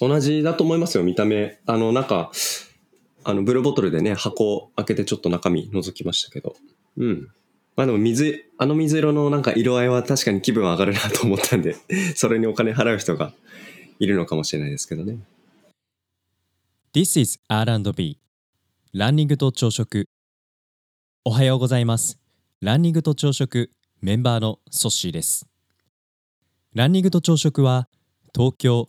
[0.00, 1.58] 同じだと思いますよ、見た目。
[1.66, 2.30] あの、なんか、
[3.24, 6.54] あの、ブルーボトルでね、箱開けてちょっと中身覗きましたけど。
[6.96, 7.28] うん。
[7.76, 11.76] まあでも水、あの水色のなんか色合いは確かに気分上がるなと思ったんで、
[12.16, 13.32] それにお金払う人が
[13.98, 15.18] いるのかもしれないですけどね。
[16.94, 18.18] This is R&B
[18.94, 20.08] ランニングと朝食
[21.22, 22.18] おはようございます
[22.62, 23.70] ランニングと朝食
[24.00, 25.46] メンバーのソッシーです
[26.72, 27.88] ランニングと朝食は
[28.34, 28.88] 東京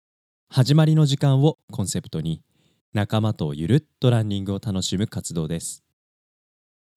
[0.53, 2.41] 始まりの時間をコンセプトに
[2.93, 5.81] 仲間とゆるっとランニングを楽しむ活動です。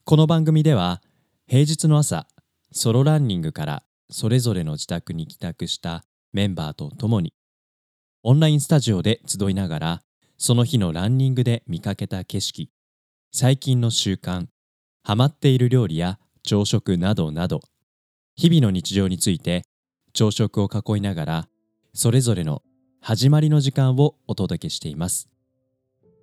[0.05, 1.00] この番組では
[1.47, 2.27] 平日の朝
[2.72, 7.32] ソロランニングからそれぞれの自宅に帰宅したメンバーと共に
[8.25, 10.02] オンラインスタジオで集いながら
[10.36, 12.70] その日のランニングで見かけた景色
[13.30, 14.47] 最近の習慣
[15.05, 17.60] ハマっている料理や朝食などなど
[18.34, 19.62] 日々の日常について
[20.12, 21.48] 朝食を囲いながら
[21.94, 22.60] それぞれの
[23.06, 25.28] 始まりの時間をお届けしています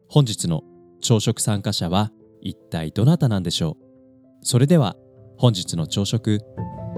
[0.10, 0.64] 本日の
[1.00, 2.10] 朝食参加者は
[2.42, 3.86] 一体どなたなんでしょう？
[4.42, 4.96] それでは
[5.38, 6.40] 本日の朝食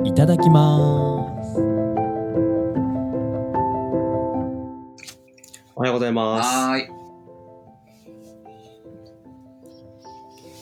[0.06, 1.60] いただきます
[5.76, 6.48] おはようございます。
[6.48, 6.88] はーい。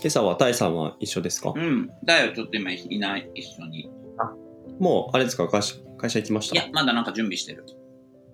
[0.02, 1.92] 今朝はタイさんは一緒ですか、うん。
[2.04, 3.92] だよ、ちょっと今いない、一緒に。
[4.80, 5.48] もう、あれですか？
[5.48, 6.56] 会社会社行きました？
[6.56, 7.68] いや、まだなんか準備してる。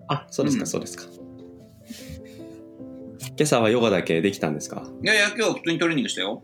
[0.08, 1.04] あ、そうですか、うんそうですか。
[3.36, 4.82] 今朝はヨガだけできたんですか？
[5.02, 6.42] いやいや、今日普通にトレーニングしたよ。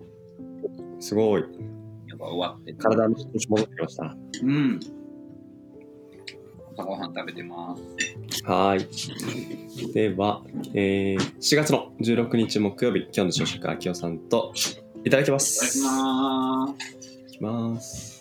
[1.01, 1.43] すごい。
[1.43, 1.47] や
[2.15, 2.73] っぱ終わって。
[2.75, 4.17] 体の調子戻ってきました。
[4.43, 4.81] うん。
[6.77, 7.83] 朝ごはん食べてます。
[8.45, 9.93] はーい。
[9.93, 10.43] では、
[10.75, 14.53] えー、4月の16日木曜日、今日の朝食、あきおさんと
[15.05, 15.83] いただきまいただきす。
[15.83, 17.11] まーす。
[17.11, 18.14] いただきます。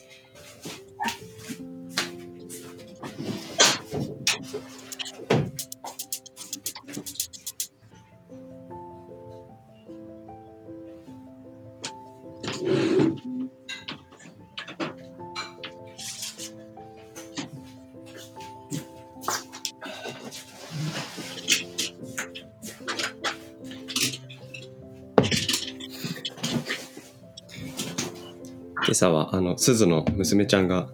[29.03, 30.88] 朝は、あの、鈴の娘ちゃんが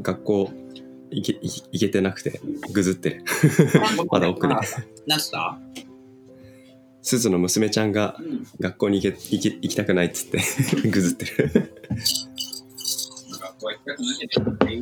[0.00, 0.50] 学校
[1.10, 2.40] 行け行行けてなくて、
[2.72, 3.24] ぐずってる。
[4.10, 4.54] まだ奥で。
[5.06, 5.58] 何した？
[7.02, 8.46] 鈴の娘ちゃんがうん。
[8.58, 10.40] 学校に行け行け行きたくないっつって、
[10.88, 11.50] ぐずってる。
[13.40, 13.78] 学校行
[14.18, 14.80] きたくない。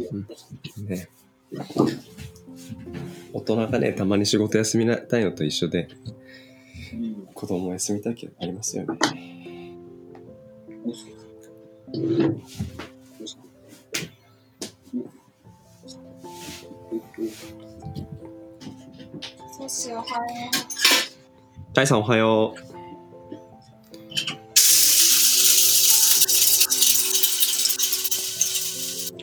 [0.84, 1.08] ね。
[3.32, 5.88] 大人がね、たまに仕事休みたいのと一緒で、
[6.92, 7.26] うん。
[7.34, 8.98] 子供休みたいけどありますよね。
[11.92, 12.30] どうしたど
[13.24, 13.40] うした
[19.58, 20.12] そうしよう、おはよ
[21.74, 22.60] タイさんおはよう。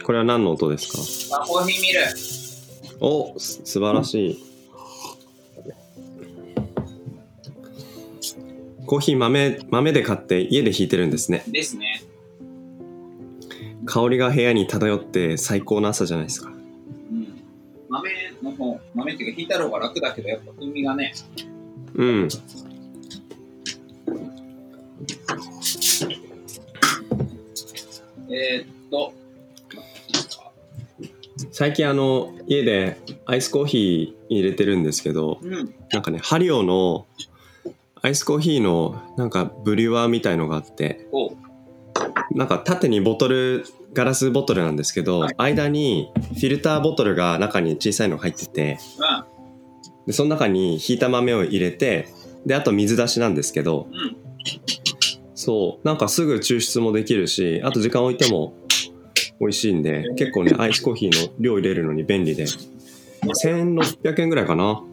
[0.04, 0.88] これは何の音です
[1.30, 1.42] か？
[1.42, 2.00] あ、コーヒーミル。
[3.02, 4.42] おす素晴らしい。
[8.86, 11.44] コーヒー豆豆で買って家でひいてるんですね。
[11.48, 12.02] ですね。
[13.88, 16.50] 香りが部屋に漂って最高の朝じゃないですか。
[16.50, 17.42] うん。
[17.90, 18.10] 豆
[18.44, 21.14] の方、豆っていうか、引いた方が楽だけど、やっぱ風味がね、
[21.96, 22.28] うん。
[28.30, 29.14] えー、っと、
[31.52, 35.74] 最近あの家でアイスコーヒー入れてるんですけどうん。
[35.92, 37.06] なんかねハリオの
[38.02, 41.08] アイスコーヒーのなんかブリュワーみたいのがあって。
[42.38, 48.78] なんか縦にボトルガラスボトルなんですけど、はい間にフィルターボトルが中に小さいのが入ってて
[50.06, 52.08] でその中にひいた豆を入れて
[52.46, 53.96] であと水出しなんですけどうん。
[53.96, 54.18] うん。
[55.36, 58.54] そうなんかすぐ抽出もできるしあと時間置いても
[59.40, 62.46] 美味しいんで結構ねアイスコーヒーの量入れるのに便利で
[63.24, 64.84] 1600円ぐらいかな？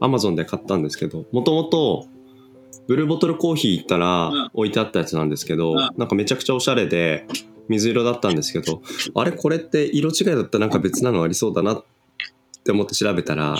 [0.00, 2.06] アマゾンで買ったんですけどもともと
[2.86, 4.50] ブルーボトルコーヒー行ったらうん。
[4.52, 5.76] 置いてあったやつなんですけど、うん。
[5.76, 7.26] なんかめちゃくちゃおしゃれで
[7.68, 8.82] 水色だったんですけど
[9.14, 11.84] あれこれって色違いだったらなんか別なのありそうだなっ
[12.64, 13.56] て思って調べたら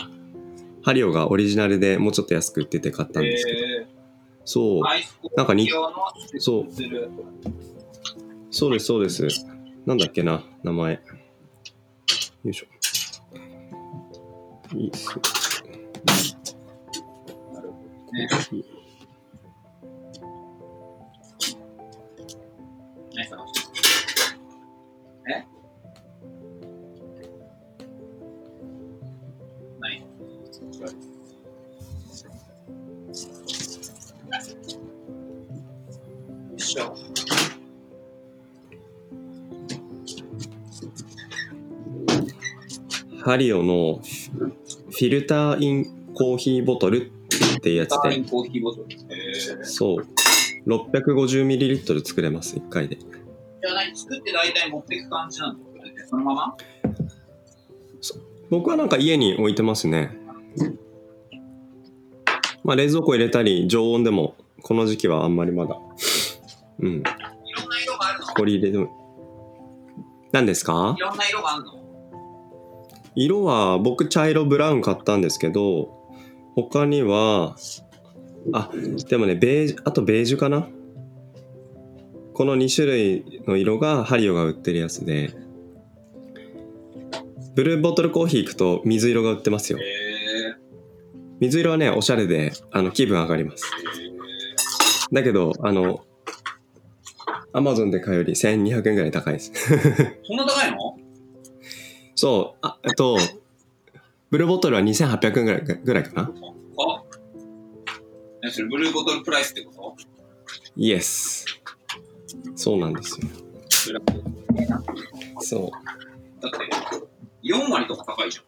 [0.83, 3.87] ハリオがオリジナルでもうちょっと安く売ってて買ったんですけど、え
[4.45, 4.83] そう。
[5.37, 5.69] なんかに
[6.39, 6.67] そう。
[8.51, 9.47] そうですそうです。
[9.87, 10.95] なんだっけな名前。
[10.95, 11.01] よ
[12.51, 12.67] いしょ。
[14.77, 15.21] いいっす
[23.21, 23.29] ね。
[23.29, 23.69] 何探してる
[25.29, 25.45] え？
[29.81, 30.07] 何よ
[36.57, 36.97] いしょ。
[43.23, 45.85] ハリオのフィルターイン
[46.15, 47.13] コーヒーボトル
[47.57, 48.87] っていうやつでスターリンコーヒーボトル。
[49.11, 50.07] えー、そう
[50.67, 52.97] 650ml 作れます1回で。
[52.97, 55.59] じゃあ何作って大体持っていく感じなの
[56.09, 56.57] そのまま？
[58.51, 60.17] 僕はなんか家に置いてますね。
[62.65, 65.79] まあ冷蔵庫入れたり常温でもこの時期はあんまりまだ。
[66.81, 66.89] うん。
[66.89, 67.11] いろんな
[67.83, 68.27] 色があるの？
[68.35, 68.91] 取り入れても。
[70.33, 70.95] 何ですか？
[70.97, 71.75] いろんな色があるの？
[73.15, 75.91] 色は僕茶色ブラウン買ったんですけど
[76.55, 77.57] 他には
[78.53, 78.71] あ
[79.09, 80.69] でもねベージュあとベージュかな？
[82.35, 85.35] この2種類の色がハリオが売ってるやつで。
[87.53, 89.79] ブルーボトルコーヒー行くと水色が売ってますよ。
[89.81, 90.55] え
[91.41, 93.65] 水色はねおしゃれであの気分上がります。
[95.13, 96.05] だけどあの
[97.53, 99.53] アマゾンで買うより1200円ぐらい高いです。
[100.25, 100.97] そんな高いの？
[102.15, 102.59] そう。
[102.63, 103.19] あえっと
[104.31, 106.23] ブルーボトルは2800円ぐらいぐらいかな。
[106.23, 106.33] あ
[108.43, 109.97] 何それブルーボトルプライスってこと？
[110.77, 111.45] イエス
[112.57, 113.29] そうなんですよ。
[113.87, 114.05] ブラッ
[115.37, 115.71] クそ
[116.41, 116.59] だって
[117.45, 118.45] 4割とか高いじゃん。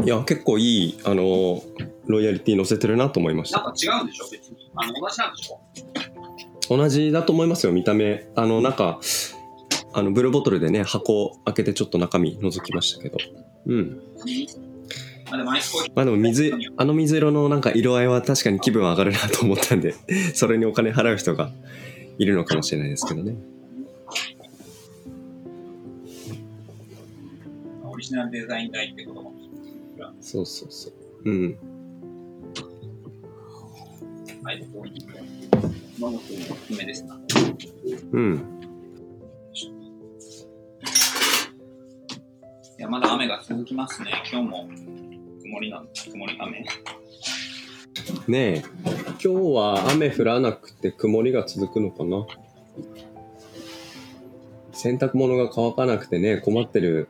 [0.00, 1.62] ういや結構いいあの
[2.06, 3.62] ロイヤリティ乗せてるなと思いました。
[3.62, 4.70] なんか違うんでしょ別に。
[4.74, 5.60] あの、同じなんでしょ？
[6.76, 8.28] 同じだと思いますよ見た目。
[8.34, 9.00] あのなんか
[9.92, 13.18] あのブルーボトルでね箱開けてちょっと中身覗きましたけど。
[13.66, 14.00] うん
[15.30, 15.92] あ、でもアイスコーヒー。
[15.94, 19.94] まあでも水あの水色のなんか色合いは確かに気分上がるなと思ったんで
[20.34, 21.50] それにお金払う人が
[22.18, 23.36] いるのかもしれないですけどね
[27.84, 29.32] オリジナルデザイン代ってことも。
[30.20, 30.92] そうそうそう
[31.24, 31.56] うん
[34.44, 35.06] アイスコーヒー。
[35.98, 37.18] 飲むというのおすすめですな。
[38.12, 38.44] うん
[42.78, 44.22] いや、まだ雨が続きますね。
[44.30, 44.68] 今日も
[45.46, 46.66] 曇りなん曇り雨。
[48.26, 48.62] ねえ。
[48.84, 52.26] 今日は雨降らなくて曇りが続くのかな？
[54.72, 57.08] 洗濯物が乾かなくてね困ってる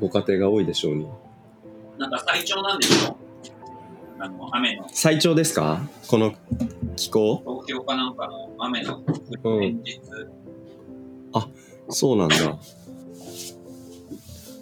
[0.00, 1.06] ご家庭が多いでしょうに。
[1.98, 3.16] なんか最長なんでしょ
[4.18, 5.86] あの、雨の、最長ですか？
[6.08, 6.34] この
[6.96, 7.42] 気候？
[7.44, 9.02] 東京かなんかの雨の
[9.44, 9.60] うん。
[9.60, 10.00] 連日、
[11.90, 12.36] そうなんだ。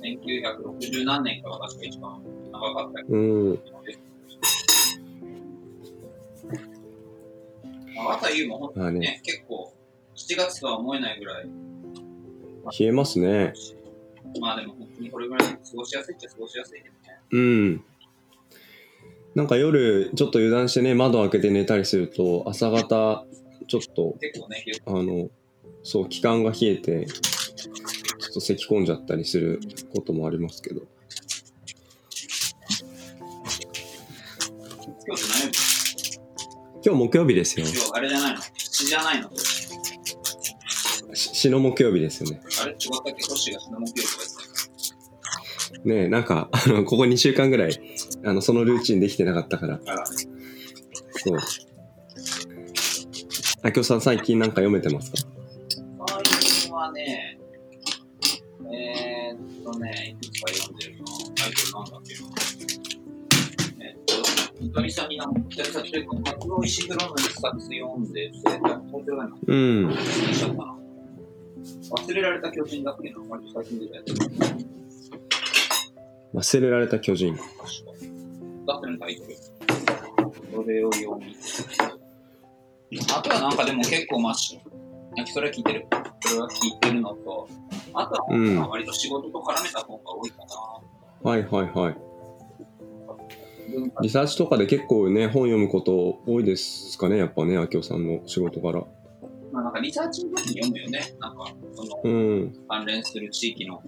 [0.02, 2.20] 1960何年かが確か一番
[2.52, 3.54] 長かったけうん。
[3.54, 3.62] ど、
[8.10, 8.98] 朝夕も本当まあね。
[8.98, 9.72] にね、結構、
[10.14, 11.48] 7月とは思えないぐらい、
[12.78, 13.52] 冷えますね。
[14.40, 17.18] まあでも本当にこれぐらい過ごしやすいっちゃ過ごしやすいですね。
[17.32, 17.84] うん。
[19.34, 23.24] なんか夜ちょっと油断してね窓開けて寝たりすると朝方
[23.66, 25.30] ちょっと結構ね、あの
[25.82, 29.60] そう気管が冷えてちょっと咳込んじゃったりする
[29.94, 30.82] こともありますけど
[35.06, 35.58] 今日何曜日
[36.84, 38.40] 今日木曜日ですよ今日あれじゃないの？
[38.56, 39.28] 血じゃないの？
[39.30, 39.36] の？
[41.60, 42.40] 木曜日ですよね。
[42.62, 42.72] あれ？
[42.72, 44.06] 違ったっけが死の木曜
[45.82, 47.80] 日ねえなんかあのここ2週間ぐらい
[48.24, 49.76] あのそのルーチンできてなかったから。
[49.76, 50.06] 言ってたから。
[50.06, 50.14] そ
[51.34, 51.38] う。
[53.64, 55.18] あきょさん最近なんか読めてますか？
[56.08, 57.38] 最近はね、
[58.72, 61.04] えー、っとね、いくつか読んでるな。
[61.36, 62.14] タイトルなんだっけ
[64.62, 68.38] 久々になんか、久々というか、松尾石黒の一冊読んでて、
[68.92, 69.90] 本当にうん。
[71.90, 73.18] 忘れられた巨人だっけな。
[73.28, 74.12] 割と最近出たやつ。
[76.34, 77.52] 忘れられた巨人確か。
[78.66, 79.36] だってのタイトル。
[80.54, 81.36] それを読み。
[83.14, 84.60] あとはなんかでも結構まし、
[85.16, 85.86] なんかそれは聞いてる。
[86.20, 87.48] それは聞いてるのと、
[87.94, 90.36] あとはうん割と仕事と絡めた方が多いか
[91.24, 91.30] な。
[91.30, 92.11] はいはいはい文化
[94.02, 98.84] リサーチとかで結構ね本読むこと多いですかねやっぱねあきょさんの仕事から
[99.52, 101.14] まあなんかリサーチの時に読むよね。
[101.20, 103.82] なんか、そのうん関連する地域の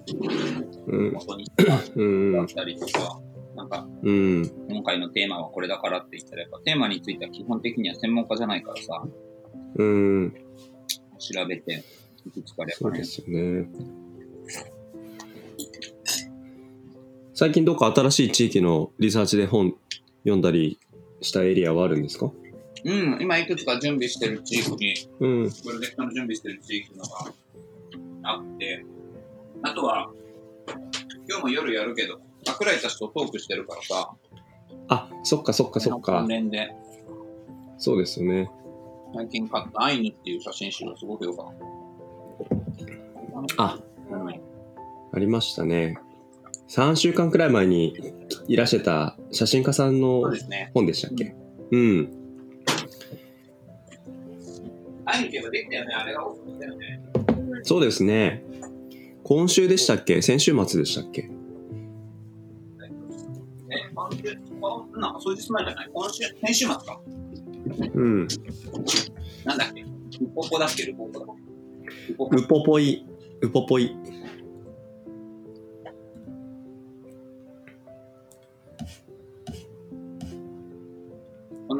[0.87, 1.50] うん元に
[1.97, 3.19] うんだったりとか、
[3.57, 4.43] なんか、うん。
[4.69, 9.03] 今回のテーマはこれだからって言ったら、やっぱテーマについては基本的には専門家じゃないからさ、
[9.76, 10.35] うん。
[11.19, 11.83] 調べて、
[12.26, 13.67] いくつかで、そうですよね。
[17.37, 19.75] 最近どっか新しい地域のリサーチで本
[20.19, 20.79] 読んだり
[21.21, 22.31] したエリアはあるんですか？
[22.85, 25.50] うん、今いくつか準備してる地域に、うん。
[25.50, 27.33] プロジェクトの準備してる地域のが
[28.23, 28.85] あって、
[29.62, 30.12] あとは、
[31.29, 34.12] 今日も夜やるけど、桜井たちとトークしてるからさ、
[34.87, 36.29] あ、そっかそっかそっか関。
[36.29, 36.73] 連で、
[37.79, 38.49] そうですよね。
[39.12, 41.47] 最近買ったアイヌっていう写真集がすごく良かっ
[43.57, 43.64] た。
[43.64, 43.79] あ、
[44.11, 45.99] うん、ありましたね。
[46.68, 47.94] 3週間くらい前に
[48.49, 50.71] いらしてた写真家さんそうのですね。
[50.75, 51.25] 本でしたっけ？
[51.25, 51.37] ね、
[55.06, 55.18] あ
[56.04, 57.00] れが多くだよね。
[57.62, 58.44] そうですね。
[59.23, 60.21] 今週でしたっけ？
[60.23, 61.30] 先週末でしたっけ？
[64.97, 65.90] なんか数日前じゃない？
[65.92, 67.00] 今週、先週末か。
[67.94, 68.26] うん。
[69.44, 69.83] なんだっけ？
[69.83, 69.88] ル
[70.35, 70.85] ポポだっけ？
[70.85, 71.26] ルポポだ。
[72.09, 73.06] ルポポウポポイ。
[73.42, 73.97] ウポポイ。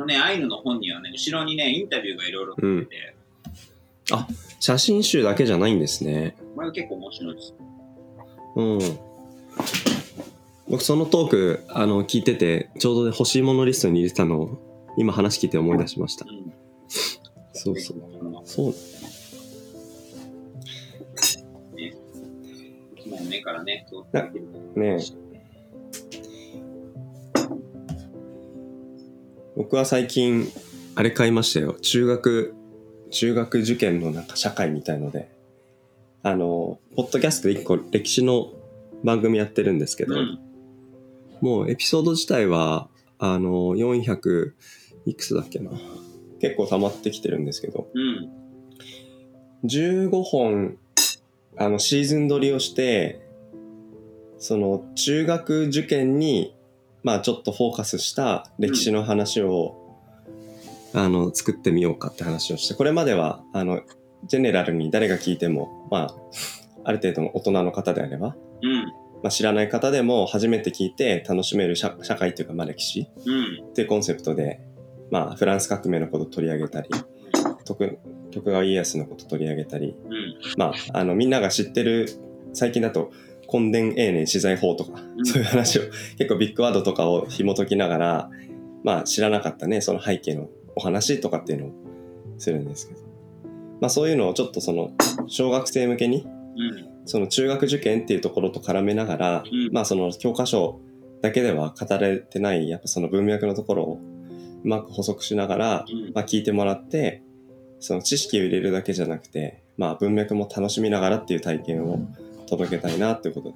[0.05, 3.17] のね、アイヌの本にはね、後ろにね、インタビューがいろいろ載ってて、
[4.61, 6.37] 写真集だけじゃないんですね。
[6.55, 7.55] これが結構面白いです。
[8.57, 8.79] うん。
[10.69, 16.25] 僕そのトークあの聞いててちょうどね欲しいものリストに入れてたのを今話聞いて思い出しました。
[16.29, 16.53] うん。
[17.53, 17.99] そうそう。
[17.99, 18.03] う。
[18.45, 18.75] そう。
[21.77, 21.93] い
[23.03, 23.87] つも目からね、
[24.77, 24.99] ね
[29.57, 30.47] 僕は最近
[30.97, 31.75] あれ買いましたよ。
[31.81, 32.55] 中学
[33.11, 35.29] 中学受験のなんか社会みたいので
[36.23, 38.53] あのポッドキャストで一個歴史の
[39.05, 40.39] 番組やってるんですけど、うん。
[41.41, 44.53] もうエピソード自体はあの400
[45.07, 45.71] いくつだっけな
[46.41, 48.31] 結構溜まってきてるんですけどうん。
[49.65, 50.79] 15本
[51.57, 53.21] あのシーズン撮りをして
[54.39, 56.55] その中学受験に
[57.05, 59.81] まあちょっとフォーカスした歴史の話を、
[60.97, 63.83] あの作ってみようかって話をしてこれまではあの
[64.29, 66.15] ジェネラルに誰が聞いてもまあ
[66.85, 68.85] ある程度の大人の方であれば、うん。
[69.23, 73.69] まあ、知らない方でも初めて聞いて楽しめる社社会っていうかまあ歴史うん。
[73.71, 74.61] っていうコンセプトで、
[75.11, 76.91] まあ、フランス革命のことを取り上げたり
[77.65, 77.99] 徳
[78.31, 80.37] 徳川家康のことを取り上げたりうん。
[80.57, 82.09] まあ、あの、みんなが知ってる、
[82.53, 83.13] 最近だと、
[83.53, 85.83] 根伝永年資材法とか、んそういう話を、
[86.19, 88.31] 結構ビッグワードとかを紐解きながら、
[88.83, 91.73] まあ、知らなかったね、その背景のお話とかっていうのを
[92.39, 93.01] するんですけど。
[93.81, 94.93] まあ、そういうのをちょっとその、
[95.27, 96.89] 小学生向けに、うん。
[97.07, 100.81] その中学受験っていうところと絡めながら、うんまあ、その教科書
[101.21, 104.01] だけでは語られてない、やっぱその文脈のところを
[104.65, 106.13] うまく補足しながら、うん。
[106.15, 107.23] まあ、聞いてもらって
[107.85, 111.99] その知識を入れるだけじゃなくて、まあ、文脈も楽しみながらっていう体験を
[112.47, 113.55] 届けたいなっていうことで。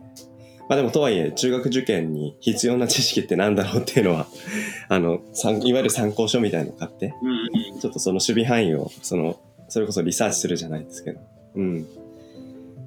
[0.69, 4.27] まあでもとはいえ中学受験に必要な知識ってなんだろうっていうのは
[4.89, 7.81] あの参いわゆる参考書みたいのを買ってうん。
[7.81, 11.21] ちょっとその守備範囲をそのそれこそリサーチするじゃないですけど、
[11.55, 11.87] うん、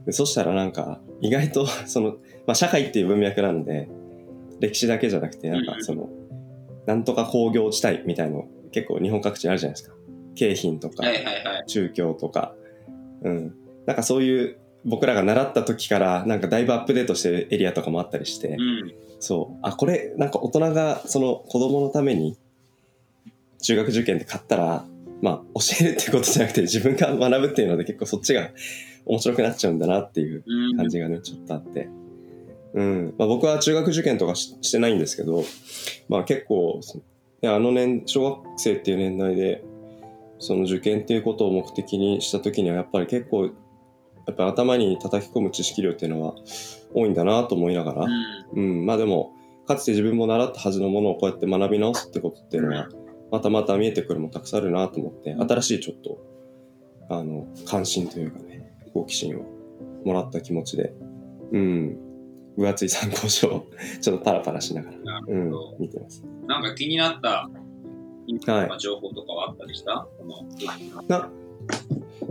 [0.05, 3.89] でそしたらなんか意外と その、まあ、社会っていう文脈なんで
[4.59, 6.09] 歴史だけじゃなくてなんかその
[6.85, 9.95] なんとか工業地帯みたいの結構日本各地にあるじゃないですか
[10.35, 11.03] 京浜とか。
[11.67, 12.55] 中京とか、
[13.21, 13.53] うん、
[13.85, 18.93] なんかそういう僕らが習った時からなんかだいぶアップデートしてるエリアとかもあったりして、うん。
[19.19, 22.37] そうあこれなんか大人がその子供のために
[23.61, 24.85] 中学受験で買ったら
[25.21, 28.49] まあ教えるっていうことじゃなくて自分が学ぶっていうので結構そっちが
[29.05, 30.77] 面白くなっちゃうんだなっていううん。
[30.77, 31.87] 感じがねちょっとあって、
[32.73, 35.43] うんまあ、僕は中学受験とかししてないんですけど、
[36.09, 36.79] まあ、結構
[37.43, 39.63] あの年小学生っていう年代で
[40.39, 43.51] その受験っていうことを目的にした時にはやっぱり結構
[44.27, 46.35] やっぱ頭に叩き込む知識量っていうのは
[46.93, 48.05] 多いんだなと思いながら、
[48.53, 48.79] うん。
[48.79, 49.33] うん、まあでも
[49.67, 52.89] かつて自分も習ったはずのものをこうやって学び直すってことっていうのは
[53.31, 56.17] またまた見えてくるものたくさんあるなと思って新しいちょっと
[57.09, 59.45] あの関心というかね好奇心を
[60.05, 60.93] もらった気持ちで
[61.51, 61.97] うん。
[62.57, 63.67] 分厚い参考書を
[64.01, 65.51] ちょっとパラパラしながら、なうん。
[65.79, 66.23] 見てます。
[66.47, 67.49] なんか気になった
[68.77, 70.07] 情報とかはあったりした？
[70.17, 70.43] この、
[71.07, 71.29] な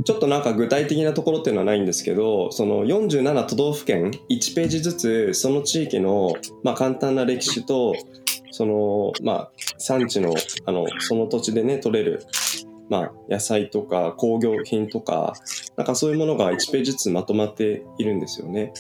[0.05, 7.95] ちょっとなんか具体的なところっていうのはないんですけどその47都道府県1ページずつその地域の、まあ、簡単な歴史と
[8.51, 10.35] その、まあ、産地の
[10.67, 12.25] あのその土地でね取れる、
[12.89, 15.35] まあ、野菜とか工業品とか
[15.77, 18.73] なんかそういうものが1ページずつまとまっているんですよね。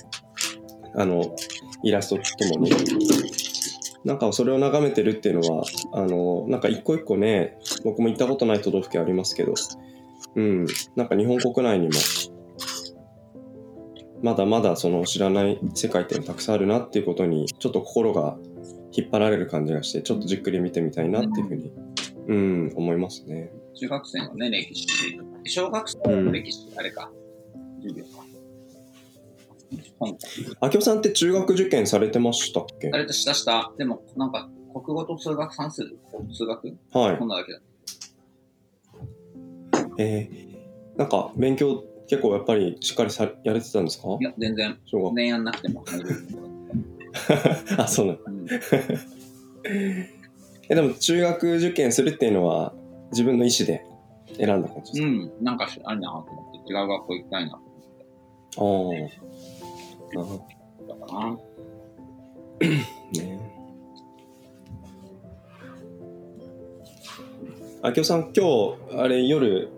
[0.94, 1.36] あの
[1.84, 2.72] イラストとともに。
[4.04, 9.54] なんかそれを眺めてるっていうのはあのなんか一個一個ね僕も行ったことない都道府県ありますけど
[10.36, 11.94] うんなんか日本国内にも
[14.22, 18.36] まだまだその知らない世界ってたくさんあるなっていうことにちょっと心が
[18.92, 21.72] 引っ張られる感じがしてちょっとじっくり見てみたいなっていうふうに
[22.28, 23.50] うん思いますね。
[23.74, 24.86] 中学生のね、歴史。
[25.46, 27.10] 小学生の歴史、あれか。
[27.80, 28.24] 授業か。
[29.98, 30.18] 本
[30.60, 32.90] あきおさんって中学受験されてましたっけ？
[32.92, 33.72] あれとしたした。
[33.78, 35.82] でも、なんか、国語と数学算数
[36.32, 36.76] 数学？
[36.92, 37.60] はいこんなだけだ。
[40.02, 44.08] えー、なんか勉強結構やっぱりしっかりさやれてたんですか？
[44.20, 45.84] いや、全然、小学年やんなくても。
[47.76, 48.46] あそうなのうん
[50.68, 52.72] えでも中学受験するっていうのは
[53.10, 53.84] 自分の意思で
[54.38, 59.10] 選んだ感じですか、うん、なんかあるなと思って、違う学校行きたいなと思って。
[59.18, 59.20] あ
[60.12, 60.46] あなるほ
[60.88, 61.36] だかな。
[61.36, 61.40] ど。
[63.20, 63.40] ね。
[67.82, 69.68] あきおさん今日あれ夜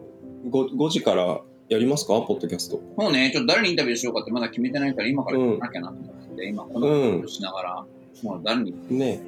[0.44, 2.20] 5, 5時からやりますか？
[2.22, 2.80] ポッドキャスト。
[2.96, 7.84] もうね、ちょっと誰にインタビューしようかってまだ決めてないから、今から決めなきゃなと思って、今このことをしながら、
[8.22, 9.20] もう誰に、ね。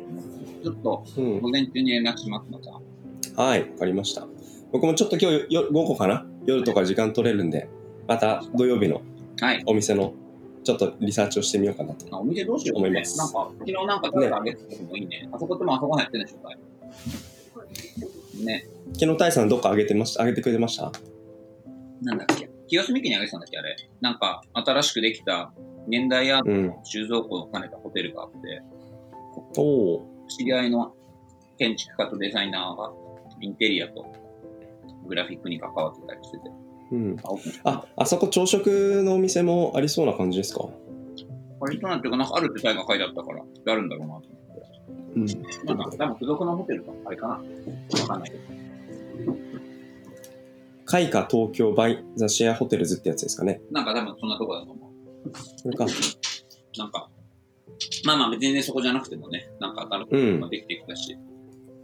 [0.63, 1.41] ちょっとうん。
[1.41, 2.81] 午前中に連絡しますのさ。
[3.37, 4.27] はいわかりました。
[4.73, 6.27] 僕もちょっと今日よ午後かな？
[6.47, 7.69] 夜とか時間取れるんで
[8.07, 9.03] また土曜日の
[9.41, 9.63] はい。
[9.67, 10.15] お店の
[10.65, 12.89] ちょっとリサーチをしてみようかなとあお店どうしようかね。
[12.89, 13.19] 思います。
[13.19, 15.29] なんか、昨日なんか誰かあげてもいいね。
[15.33, 16.59] あそこってもあそこ入ってるでしょ、かい
[18.43, 20.23] ね、昨日タイさんどっかあげてました？
[20.23, 20.91] あげてくれてました？
[22.03, 22.51] なんだっけ？
[22.69, 23.77] 清澄家にあげてたんだっけ、あれ？
[24.01, 25.53] なんか、新しくできた
[25.89, 28.63] 現代アートうんの収蔵庫を兼ねたホテルがあって、
[29.57, 30.95] おお知り合いの
[31.59, 32.93] 建築家とデザイナーが
[33.41, 34.07] インテリアと
[35.07, 36.45] グラフィックに関わってたりしてて。
[36.93, 37.17] うん
[37.65, 40.69] あ、ああそこ朝食のお店もありそうな感じですか？
[41.61, 44.44] 割となんていうか、なんかあるってタイが書いてあったから、あるんだろうなと思って。
[45.17, 45.27] うん
[45.67, 47.35] なんか、多分付属のホテルか、あれかな。
[47.35, 47.41] わ
[48.09, 48.43] かんないけど。
[50.87, 55.31] 開花東京バイザシェアホテルズってやつですかねなんか多分そんなとこだと思う。
[55.57, 55.87] それか
[56.77, 57.09] なんか、
[58.05, 61.17] まあまあ別にね、そこじゃなくてもね、なんか新しいことができてきたし、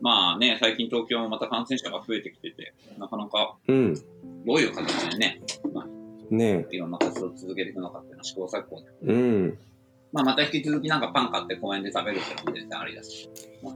[0.00, 3.94] まあね、最近東京もまた感染者が増えてきてて、なかなかうん
[4.46, 5.40] どういう形でね、
[5.72, 5.87] まあ、
[6.35, 8.87] ねいろんな活動を続けていくのかっていうのは試行錯誤で。
[9.05, 9.59] えうん
[10.12, 13.31] まあまた引き続きなんかパン買って公園で食べるっていうのも全然ありだし。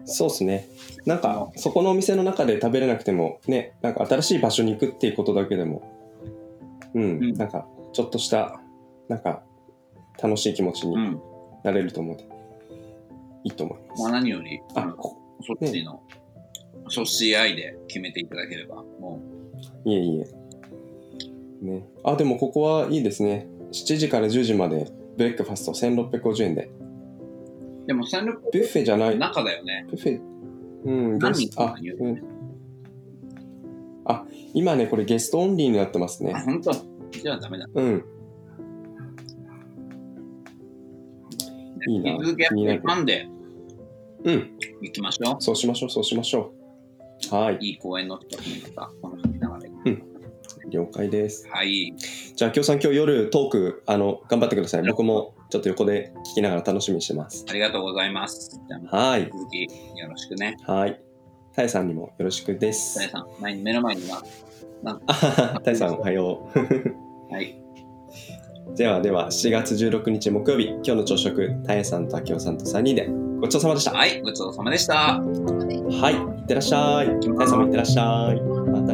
[0.06, 0.68] そうですね
[1.04, 5.82] なんかそこのお店の中で食べれなくてもねなんか新しい場所に行くっていうことだけでも
[6.94, 8.60] うん、うんなんかちょっとした
[9.08, 9.42] なんか
[10.22, 11.20] 楽しい気持ちにうん。
[11.64, 12.28] なれると思うので、
[13.44, 16.02] いいと思いますまあ何より、あこそっちの、
[16.88, 19.20] そっち愛で決めていただければ、も
[19.84, 21.64] いえいえ。
[21.64, 21.86] ね。
[22.04, 23.48] あ、でもここはいいですね。
[23.72, 26.70] 7時から10時までブレックファスト1650円で。
[27.84, 29.18] う、でも1600ビュッフェじゃない。
[29.18, 29.86] 中だよね。
[29.90, 30.20] ビュッフェ、
[30.84, 32.22] うん、何ゲスあ人か言う、うん。
[34.06, 36.34] あ、今ね、これゲストオンリーになってますあ、ね。
[36.44, 36.72] 本当？
[37.10, 37.66] じゃあダメだ。
[37.72, 38.04] うん。
[41.86, 43.28] いいな引き続きやっ気になるぱりパンで
[44.24, 44.50] うん。
[44.80, 45.36] 行きましょう。
[45.38, 46.52] そうしましょう、そうしましょ
[47.30, 47.34] う。
[47.34, 47.58] はい。
[47.60, 49.13] いい公園の近くにまた、この時ながら行く
[50.74, 51.48] 了解です。
[51.48, 51.94] はい。
[52.34, 54.82] じゃあ、きょうさん今日夜トーク、あの、頑張ってください。
[54.82, 57.46] 僕もちょっと横で聞きながら楽しみにしてます。
[57.48, 58.60] ありがとうございます。
[58.90, 59.30] はい。
[59.32, 60.56] 続きよろしくね。
[60.66, 61.00] はい。
[61.54, 62.98] タイさんにもよろしくです。
[62.98, 64.22] 皆さん、前に目の前には、
[64.84, 66.58] あははタイさんおはよう。
[67.32, 67.60] はい。
[68.76, 73.08] ではでは7月16日木曜日今日の朝食タイさんとアキオさんと3人で
[73.40, 75.20] ごちそうさまでしたははい、ごちそうさまでした。
[76.10, 78.93] いいってらっしゃいタイさんもいってらっしゃいまた